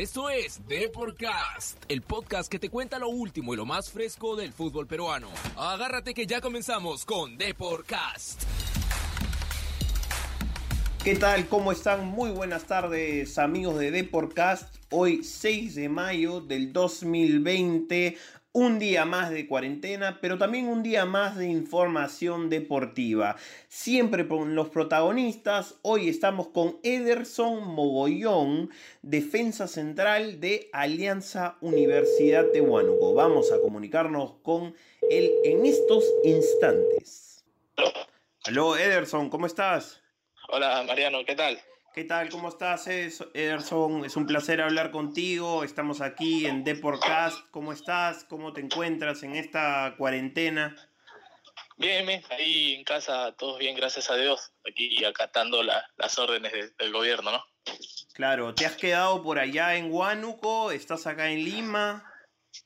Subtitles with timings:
[0.00, 4.54] Esto es Deporcast, el podcast que te cuenta lo último y lo más fresco del
[4.54, 5.28] fútbol peruano.
[5.58, 8.44] Agárrate que ya comenzamos con Deporcast.
[11.04, 11.48] ¿Qué tal?
[11.48, 12.06] ¿Cómo están?
[12.06, 14.74] Muy buenas tardes amigos de Deporcast.
[14.88, 18.16] Hoy 6 de mayo del 2020
[18.52, 23.36] un día más de cuarentena, pero también un día más de información deportiva.
[23.68, 28.70] Siempre con los protagonistas, hoy estamos con Ederson Mogollón,
[29.02, 33.14] defensa central de Alianza Universidad de Huánuco.
[33.14, 34.74] Vamos a comunicarnos con
[35.08, 37.44] él en estos instantes.
[38.44, 40.02] Aló, Ederson, ¿cómo estás?
[40.48, 41.60] Hola, Mariano, ¿qué tal?
[41.92, 42.28] ¿Qué tal?
[42.28, 44.04] ¿Cómo estás, Ederson?
[44.04, 45.64] Es un placer hablar contigo.
[45.64, 47.50] Estamos aquí en Deporcast.
[47.50, 48.22] ¿Cómo estás?
[48.22, 50.76] ¿Cómo te encuentras en esta cuarentena?
[51.78, 52.22] Bien, bien.
[52.30, 54.52] Ahí en casa todos bien, gracias a Dios.
[54.70, 57.44] Aquí acatando las órdenes del gobierno, ¿no?
[58.12, 58.54] Claro.
[58.54, 60.70] ¿Te has quedado por allá en Huánuco?
[60.70, 62.08] ¿Estás acá en Lima?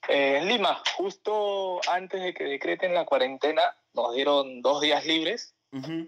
[0.06, 0.82] Eh, en Lima.
[0.98, 3.62] Justo antes de que decreten la cuarentena,
[3.94, 5.53] nos dieron dos días libres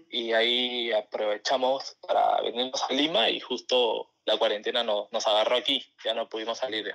[0.09, 6.13] y ahí aprovechamos para venirnos a Lima y justo la cuarentena nos agarró aquí, ya
[6.13, 6.93] no pudimos salir.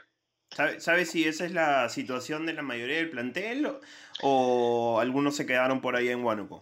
[0.79, 3.79] ¿Sabes si esa es la situación de la mayoría del plantel
[4.21, 6.61] o, algunos se quedaron por ahí en Huánuco?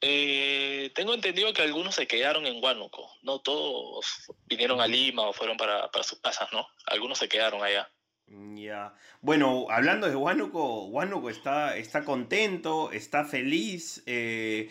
[0.00, 5.32] Eh, tengo entendido que algunos se quedaron en Huánuco, no todos vinieron a Lima o
[5.32, 6.66] fueron para, sus casas, ¿no?
[6.86, 7.90] Algunos se quedaron allá.
[8.26, 8.94] Ya.
[9.20, 14.02] Bueno, hablando de Huánuco, Huánuco está, está contento, está feliz.
[14.06, 14.70] Eh,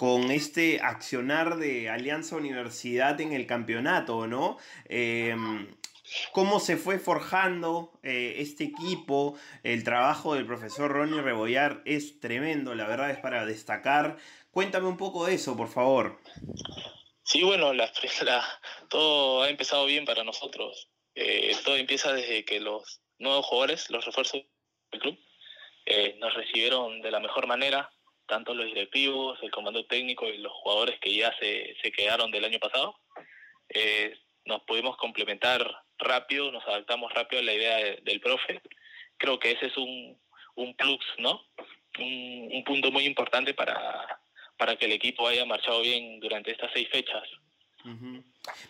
[0.00, 4.56] con este accionar de Alianza Universidad en el campeonato, ¿no?
[4.86, 5.76] Em,
[6.32, 9.38] cómo se fue forjando eh, este equipo.
[9.62, 14.16] El trabajo del profesor Ronnie Rebollar es tremendo, la verdad es para destacar.
[14.50, 16.18] Cuéntame un poco de eso, por favor.
[17.22, 17.92] Sí, bueno, la,
[18.88, 20.88] todo ha empezado bien para nosotros.
[21.14, 24.46] Eh, todo empieza desde que los nuevos jugadores, los refuerzos
[24.92, 25.18] del club,
[25.84, 27.90] eh, nos recibieron de la mejor manera,
[28.30, 32.44] tanto los directivos, el comando técnico y los jugadores que ya se, se quedaron del
[32.44, 32.96] año pasado,
[33.68, 35.60] eh, nos pudimos complementar
[35.98, 38.62] rápido, nos adaptamos rápido a la idea del profe.
[39.18, 40.16] Creo que ese es un,
[40.54, 41.44] un plus, ¿no?
[41.98, 44.20] Un, punto muy importante para,
[44.56, 47.28] para que el equipo haya marchado bien durante estas seis fechas.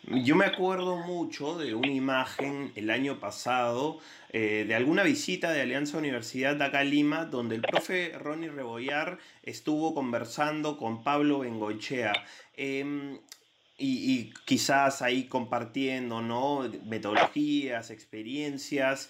[0.04, 3.98] Yo me acuerdo mucho de una imagen el año pasado
[4.30, 9.18] eh, de alguna visita de Alianza Universidad de acá Lima, donde el profe Ronnie Rebollar
[9.42, 12.12] estuvo conversando con Pablo Bengochea.
[12.56, 13.18] Em,
[13.78, 16.68] y, quizás ahí compartiendo ¿no?
[16.84, 19.08] metodologías, experiencias.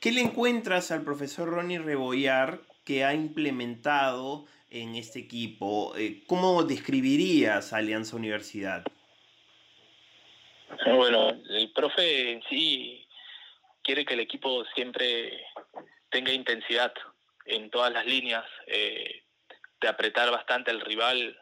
[0.00, 5.96] ¿Qué le encuentras al profesor Ronnie Rebollar que ha implementado en este equipo?
[5.96, 8.84] Eh, ¿Cómo describirías Alianza Universidad?
[10.96, 13.06] Bueno, el profe en sí
[13.82, 15.44] quiere que el equipo siempre
[16.10, 16.92] tenga intensidad
[17.46, 19.24] en todas las líneas, eh,
[19.80, 21.36] de apretar bastante al rival,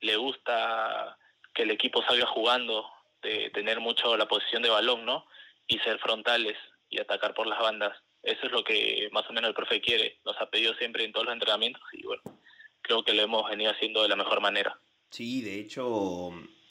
[0.00, 1.18] le gusta
[1.54, 2.88] que el equipo salga jugando,
[3.22, 5.26] de tener mucho la posición de balón, ¿no?
[5.66, 6.56] Y ser frontales
[6.88, 7.96] y atacar por las bandas.
[8.22, 10.18] Eso es lo que más o menos el profe quiere.
[10.24, 12.22] Nos ha pedido siempre en todos los entrenamientos y bueno,
[12.80, 14.78] creo que lo hemos venido haciendo de la mejor manera.
[15.10, 16.30] Sí, de hecho,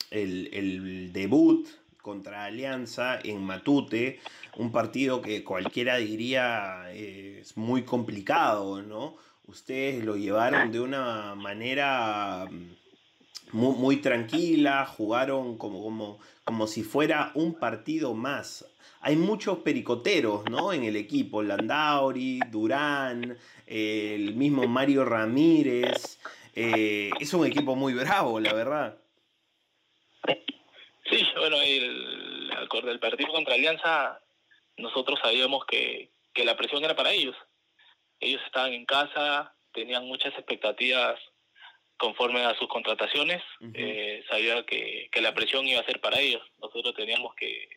[0.10, 1.68] el, el debut
[2.04, 4.20] contra Alianza en Matute,
[4.58, 9.16] un partido que cualquiera diría es muy complicado, ¿no?
[9.48, 16.84] Ustedes lo llevaron de una manera mm, muy, muy tranquila, jugaron como, como, como si
[16.84, 18.66] fuera un partido más.
[19.00, 20.74] Hay muchos pericoteros, ¿no?
[20.74, 26.20] En el equipo, Landauri, Durán, el mismo Mario Ramírez.
[26.54, 28.98] Eh, es un equipo muy bravo, la verdad.
[31.10, 34.20] Sí, bueno, el, acorde del partido contra Alianza,
[34.78, 37.36] nosotros sabíamos que, que la presión era para ellos.
[38.20, 41.20] Ellos estaban en casa, tenían muchas expectativas
[41.98, 43.42] conforme a sus contrataciones,
[43.74, 46.42] eh, sabía que, que, la presión iba a ser para ellos.
[46.58, 47.70] Nosotros teníamos que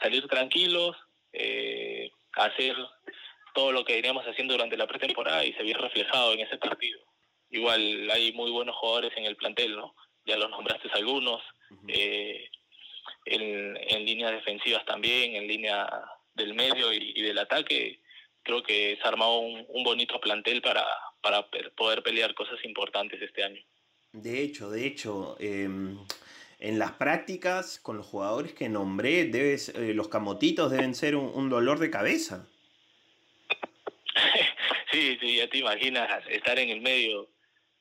[0.00, 0.96] salir tranquilos,
[1.32, 2.76] eh, hacer
[3.54, 7.00] todo lo que veníamos haciendo durante la pretemporada y se vio reflejado en ese partido.
[7.50, 9.94] Igual hay muy buenos jugadores en el plantel, ¿no?
[10.26, 11.42] Ya los nombraste algunos
[13.24, 15.88] en, en líneas defensivas también, en línea
[16.34, 18.00] del medio y, del ataque,
[18.42, 20.84] creo que se ha armado un, bonito plantel para,
[21.22, 21.46] para
[21.76, 23.60] poder pelear cosas importantes este año.
[24.12, 25.98] De hecho, de hecho, em,
[26.58, 31.50] en las prácticas con los jugadores que nombré, debes, eh, los camotitos deben ser un,
[31.50, 32.48] dolor de cabeza.
[34.92, 37.28] sí, sí, ya te imaginas, estar en el medio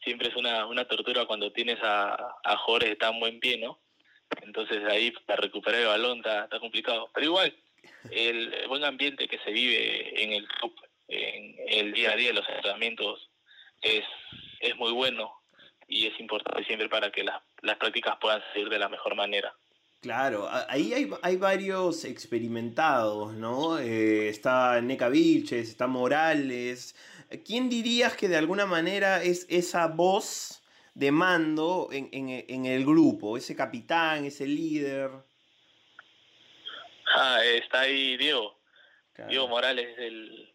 [0.06, 3.80] siempre es una, una tortura cuando tienes a, a de tan buen pie, ¿no?
[4.42, 7.10] Entonces ahí para recuperar el balón está, complicado.
[7.14, 7.56] Pero igual,
[8.12, 10.74] el buen ambiente que se vive en el club,
[11.08, 13.30] en el día a día de los entrenamientos,
[13.82, 14.06] es,
[14.62, 15.34] es muy bueno
[15.88, 19.54] y es importante siempre para que las prácticas puedan seguir de la mejor manera.
[20.06, 23.80] Claro, ahí hay, hay varios experimentados, ¿no?
[23.80, 26.96] Eh, está Neca Vilches, está Morales.
[27.46, 30.62] ¿Quién dirías que de alguna manera es esa voz
[30.94, 35.12] de mando en, en, el grupo, ese capitán, ese líder?
[37.16, 38.60] Ah, está ahí Diego.
[39.28, 40.54] Diego Morales es el,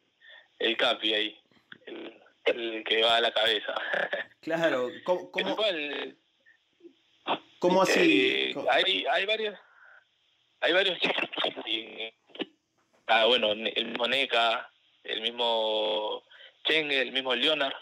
[0.59, 1.41] el capi ahí,
[1.87, 3.75] el, que va a la cabeza.
[4.41, 5.31] Claro, ¿cómo,
[7.59, 8.53] cómo, así?
[8.53, 9.55] Eh, hay, hay varios,
[10.61, 11.25] hay varios chicos.
[13.13, 14.71] Ah, bueno, el mismo Neca,
[15.03, 16.23] el mismo
[16.65, 17.75] Cheng, el mismo Leonard.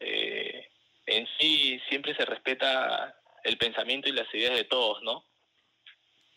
[0.00, 0.68] eh,
[1.06, 3.14] en sí siempre se respeta
[3.44, 5.24] el pensamiento y las ideas de todos, ¿no?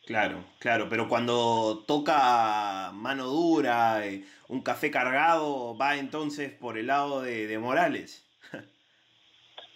[0.06, 6.88] Claro, claro, pero cuando toca mano dura, eh, un café cargado, va entonces por el
[6.88, 8.28] lado de, Morales.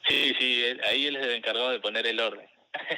[0.08, 2.48] sí, sí, ahí él es el encargado de poner el orden.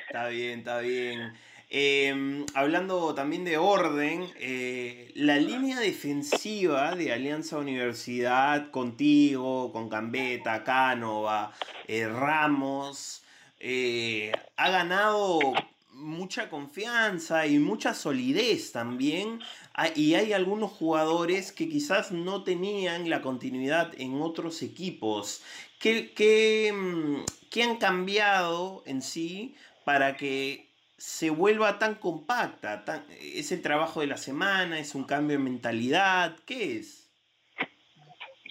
[0.07, 1.33] está bien, está bien.
[1.77, 10.63] Em, hablando también de orden, eh, la línea defensiva de Alianza Universidad contigo, con Gambetta,
[10.63, 11.51] Cánova,
[11.85, 13.23] eh, Ramos,
[14.55, 15.41] ha ganado
[15.91, 19.41] mucha confianza y mucha solidez también.
[19.73, 25.41] Ah, y hay algunos jugadores que quizás no tenían la continuidad en otros equipos.
[25.79, 30.64] ¿Qué, mm, han cambiado en sí para que
[30.97, 33.05] se vuelva tan compacta?
[33.19, 34.79] ¿Es el trabajo de la semana?
[34.79, 36.37] ¿Es un cambio de mentalidad?
[36.45, 37.11] ¿Qué es?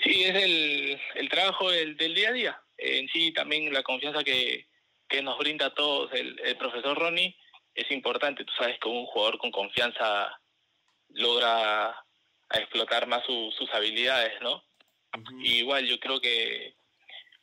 [0.02, 2.62] Sí, es el, el trabajo del, del, día a día.
[2.76, 4.66] En sí, también la confianza que,
[5.08, 7.36] que nos brinda a todos el, profesor Ronnie
[7.74, 8.44] es importante.
[8.44, 10.38] Tú sabes que un jugador con confianza
[11.08, 11.96] logra
[12.52, 14.62] explotar más sus habilidades, ¿no?
[15.44, 16.74] igual yo creo que,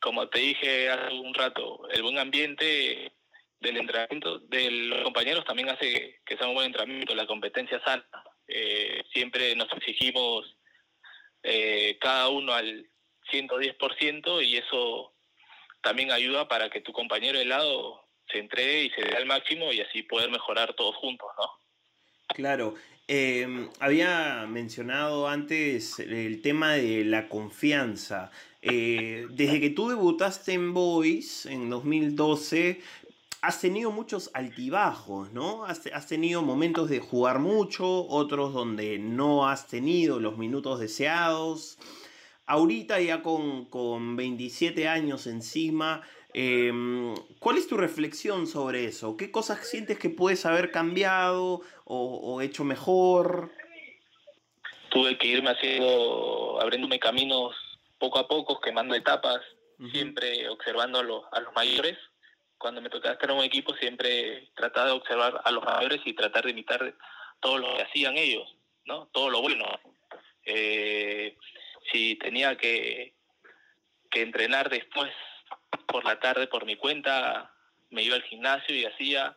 [0.02, 3.14] como te dije hace un rato, el buen ambiente
[3.62, 8.06] del entrenamiento de los compañeros también hace que sea un buen entrenamiento, la competencia sana.
[8.48, 10.58] Eh, siempre nos exigimos
[11.44, 12.90] eh, cada uno al
[13.32, 15.14] 110% y eso
[15.82, 19.72] también ayuda para que tu compañero de lado se entregue y se dé al máximo
[19.72, 21.46] y así poder mejorar todos juntos, ¿no?
[22.28, 22.76] Claro.
[23.08, 28.32] Em, había mencionado antes el tema de la confianza.
[28.62, 32.80] Eh, desde que tú debutaste en Boys en 2012,
[33.42, 35.66] has tenido muchos altibajos, ¿no?
[35.66, 41.80] Has, has, tenido momentos de jugar mucho, otros donde no has tenido los minutos deseados.
[42.46, 46.04] Ahorita ya con, con 27 años encima,
[46.34, 49.18] em, ¿cuál es tu reflexión sobre eso?
[49.18, 53.52] ¿Qué cosas sientes que puedes haber cambiado o, hecho mejor?
[54.90, 57.56] Tuve que irme haciendo, abriéndome caminos
[57.98, 59.42] poco a poco, quemando etapas,
[59.92, 61.98] siempre observando a los, a los mayores.
[62.62, 66.14] Cuando me tocaba estar en un equipo, siempre trataba de observar a los mayores y
[66.14, 66.94] tratar de imitar
[67.40, 68.56] todo lo que hacían ellos,
[68.86, 69.08] ¿no?
[69.08, 69.66] Todo lo bueno.
[70.46, 71.36] Eh,
[71.92, 73.16] si tenía que,
[74.12, 75.12] que entrenar después
[75.88, 77.52] por la tarde por mi cuenta,
[77.90, 79.36] me iba al gimnasio y hacía,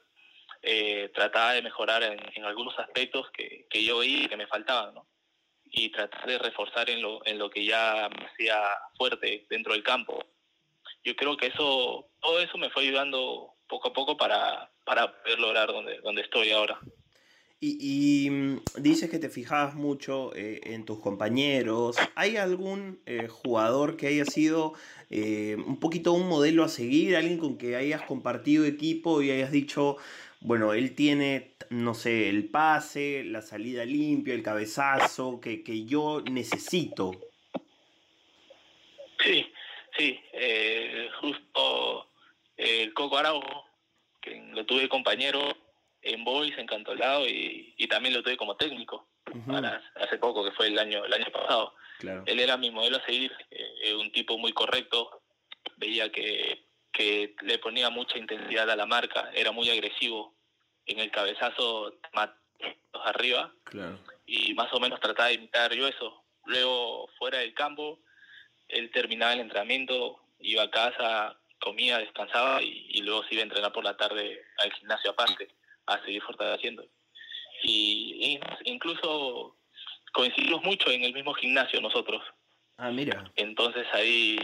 [0.61, 5.07] eh, trataba de mejorar en, algunos aspectos que, que yo veía que me faltaban, ¿no?
[5.71, 8.61] Y tratar de reforzar en lo, en lo que ya me hacía
[8.99, 10.24] fuerte dentro del campo.
[11.05, 15.39] Yo creo que eso, todo eso me fue ayudando poco a poco para, para poder
[15.39, 16.81] lograr donde, donde estoy ahora.
[17.67, 21.97] Y, mm, dices que te fijabas mucho eh, en tus compañeros.
[22.15, 24.75] ¿Hay algún eh, jugador que haya sido
[25.09, 27.17] eh, un poquito un modelo a seguir?
[27.17, 29.97] ¿Alguien con que hayas compartido equipo y hayas dicho,
[30.41, 36.21] bueno, él tiene, no sé, el pase, la salida limpia, el cabezazo, que, que yo
[36.21, 37.13] necesito?
[39.97, 41.09] Sí, sí.
[41.21, 42.11] justo
[42.57, 43.67] el Coco Araujo,
[44.21, 45.41] que lo tuve compañero
[46.03, 49.07] en Boys, en Cantolao, y, y también lo tuve como técnico
[49.97, 51.75] hace poco, que fue el año el año pasado.
[52.27, 55.23] Él era mi modelo a seguir, eh, un tipo muy correcto,
[55.77, 60.35] veía que, que le ponía mucha intensidad a la marca, era muy agresivo
[60.87, 61.95] en el cabezazo
[63.05, 63.53] arriba
[64.27, 66.25] y más o menos trataba de imitar yo eso.
[66.47, 68.01] Luego fuera del campo,
[68.69, 73.45] él terminaba el entrenamiento, iba a casa, comía, descansaba y, y luego se iba a
[73.45, 75.49] entrenar por la tarde al gimnasio aparte
[75.87, 76.85] a seguir fortaleciendo.
[77.63, 79.57] Y, incluso
[80.13, 82.23] coincidimos mucho en el mismo gimnasio nosotros.
[82.77, 83.31] Ah, mira.
[83.37, 84.39] Entonces ahí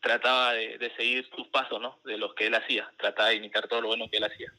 [0.00, 1.98] trataba de, seguir sus pasos, ¿no?
[2.04, 2.90] De los que él hacía.
[2.98, 4.52] Trataba de imitar todo lo bueno que él hacía.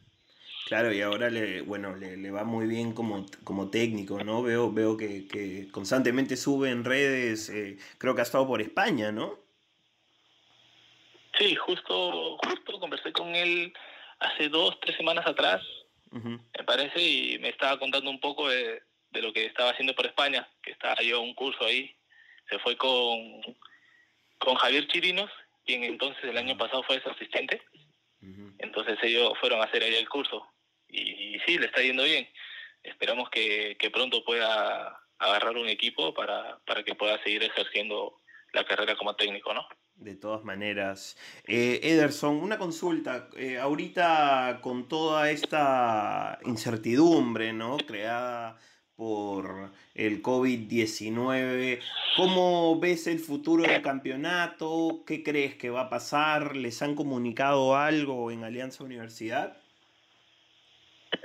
[0.65, 4.43] Claro, y ahora le, bueno, le, va muy bien como, como técnico, ¿no?
[4.43, 9.39] Veo, veo que, constantemente sube en redes, eh, creo que ha estado por España, ¿no?
[11.38, 13.74] Sí, justo, justo conversé con él
[14.20, 15.62] hace dos, tres semanas atrás,
[16.12, 20.48] me parece, y me estaba contando un poco de, lo que estaba haciendo por España,
[20.63, 21.96] que estaba yo un curso ahí.
[22.50, 23.41] Se fue con,
[24.38, 25.29] con Javier Chirinos,
[25.65, 27.62] quien entonces el año pasado fue su asistente.
[28.60, 30.48] Entonces ellos fueron a hacer ahí el curso.
[30.88, 32.27] Y, sí, le está yendo bien.
[32.84, 38.17] Esperamos que, que pronto pueda agarrar un equipo para, para que pueda seguir ejerciendo
[38.53, 39.67] la carrera como técnico, ¿no?
[39.98, 41.18] De todas maneras.
[41.46, 43.30] Eh, Ederson, una consulta.
[43.36, 47.77] Eh, ahorita con toda esta incertidumbre ¿no?
[47.77, 48.58] creada
[48.96, 51.80] por el COVID-19,
[52.16, 55.04] ¿cómo ves el futuro del campeonato?
[55.06, 56.56] ¿Qué crees que va a pasar?
[56.56, 59.56] ¿Les han comunicado algo en Alianza Universidad?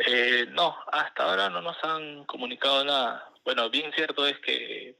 [0.06, 3.30] Eh, no, hasta ahora no nos han comunicado nada.
[3.44, 4.96] Bueno, bien cierto es que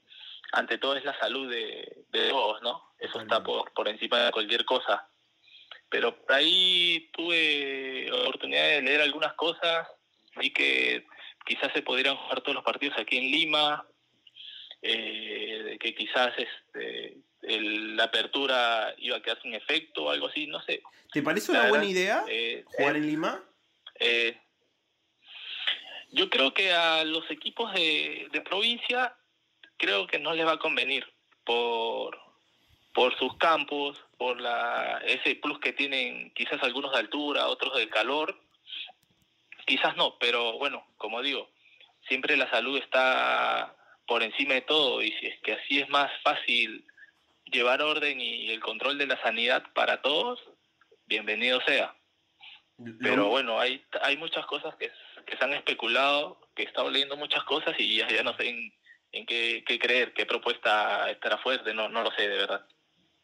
[0.51, 2.92] ante todo es la salud de, todos, ¿no?
[3.03, 5.05] Eso está por, por encima de cualquier cosa.
[5.89, 9.87] Pero ahí tuve oportunidad de leer algunas cosas,
[10.37, 11.05] vi que
[11.45, 13.85] quizás se pudieran jugar todos los partidos aquí en Lima,
[14.81, 20.61] eh, que quizás este, la apertura iba a quedar sin efecto o algo así, no
[20.61, 20.81] sé.
[21.11, 23.43] ¿Te parece una buena idea eh, jugar en Lima?
[23.99, 24.37] Eh,
[26.11, 29.13] yo creo que a los equipos de, de provincia
[29.75, 31.05] creo que no les va a convenir
[31.43, 32.22] por,
[32.93, 37.89] por sus campos, por la, ese plus que tienen quizás algunos de altura, otros de
[37.89, 38.39] calor.
[39.65, 41.49] Quizás no, pero bueno, como digo,
[42.07, 46.11] siempre la salud está por encima de todo y si es que así es más
[46.21, 46.85] fácil
[47.45, 50.39] llevar orden y el control de la sanidad para todos,
[51.05, 51.95] bienvenido sea.
[52.99, 54.91] Pero bueno, hay, hay muchas cosas que,
[55.25, 58.49] que se han especulado, que he estado leyendo muchas cosas y ya, ya no sé
[58.49, 58.73] en,
[59.11, 62.65] en qué, creer, qué propuesta estará fuerte, no, no lo sé de verdad.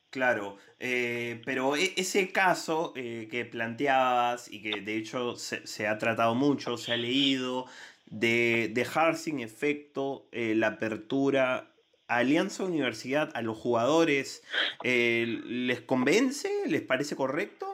[0.09, 5.97] Claro, eh, pero e, ese caso eh, que planteabas y que de hecho se, ha
[5.99, 7.67] tratado mucho, se ha leído,
[8.05, 11.71] de dejar sin efecto eh, la apertura
[12.07, 14.43] Alianza Universidad a los jugadores,
[14.83, 16.49] ¿les convence?
[16.65, 17.67] ¿Les parece correcto?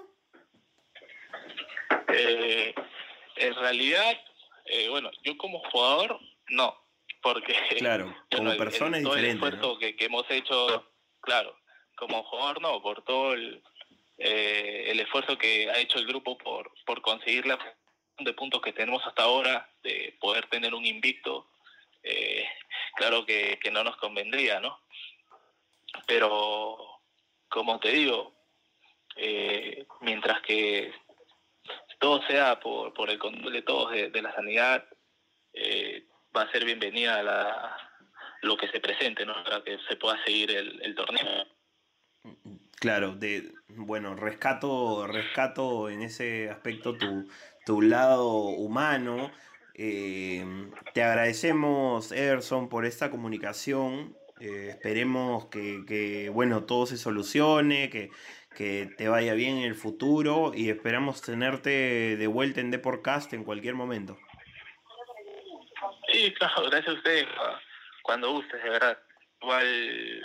[3.38, 4.18] en realidad,
[4.90, 6.76] bueno, yo como jugador, no,
[7.22, 9.30] porque claro, como persona es diferente.
[9.30, 10.86] El esfuerzo que, hemos hecho,
[11.22, 11.56] claro,
[11.96, 13.62] como jugador no, por todo el,
[14.18, 17.58] eh, el esfuerzo que ha hecho el grupo por, por conseguir la
[18.18, 21.50] de puntos que tenemos hasta ahora, de poder tener un invicto,
[22.02, 22.48] eh,
[22.96, 24.80] claro que, que no nos convendría, ¿no?
[26.08, 27.02] Pero,
[27.50, 28.34] como te digo,
[29.18, 30.94] eh, mientras que
[32.00, 34.86] todo sea por, por el control de todos de, de la sanidad,
[36.36, 37.86] va a ser bienvenida la,
[38.46, 39.34] lo que se presente, ¿no?
[39.44, 41.46] Para que se pueda seguir el, torneo.
[42.80, 47.28] Claro, de bueno, rescato, rescato en ese aspecto tu,
[47.66, 49.32] tu lado humano.
[49.74, 50.46] Eh,
[50.94, 54.16] te agradecemos, Ederson, por esta comunicación.
[54.40, 58.12] Eh, esperemos que, bueno, todo se solucione, que,
[58.56, 63.44] que, te vaya bien en el futuro y esperamos tenerte de vuelta en Deportcast en
[63.44, 64.18] cualquier momento.
[66.12, 67.26] Sí, claro, gracias a ustedes.
[68.04, 68.98] Cuando gustes, de verdad.
[69.42, 70.24] Igual,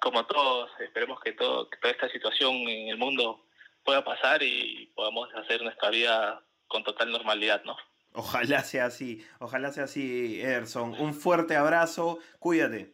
[0.00, 3.44] como todos, esperemos que, todo, toda esta situación en el mundo
[3.84, 7.76] pueda pasar y podamos hacer nuestra vida con total normalidad, ¿no?
[8.12, 10.94] Ojalá sea así, ojalá sea así, Ederson.
[10.98, 12.92] Un fuerte abrazo, cuídate.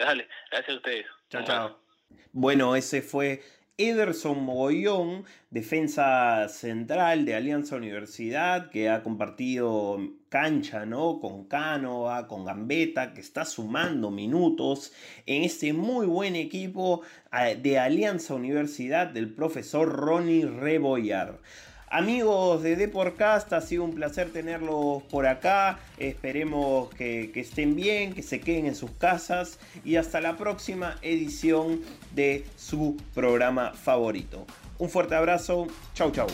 [0.00, 1.06] dale, gracias a ustedes.
[1.30, 1.80] Chao, chao.
[2.32, 3.42] Bueno, ese fue
[3.78, 9.98] Ederson Mogollón, defensa central de Alianza Universidad, que ha compartido
[10.30, 11.20] cancha ¿no?
[11.20, 14.94] con Cánova, con Gambetta, que está sumando minutos
[15.26, 21.38] en este muy buen equipo eh, de Alianza Universidad del profesor Ronnie Rebollar.
[21.88, 25.78] Amigos de Deporcast, ha sido un placer tenerlos por acá.
[25.98, 30.98] Esperemos que, que, estén bien, que se queden en sus casas y hasta la próxima
[31.02, 31.80] edición
[32.14, 34.46] de su programa favorito.
[34.78, 36.26] Un fuerte abrazo, chau chau.